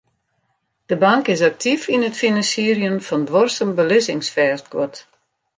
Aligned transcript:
De 0.89 0.97
bank 1.03 1.25
is 1.33 1.45
aktyf 1.49 1.81
yn 1.95 2.07
it 2.09 2.19
finansierjen 2.21 2.97
fan 3.07 3.23
duorsum 3.29 3.71
belizzingsfêstguod. 3.79 4.95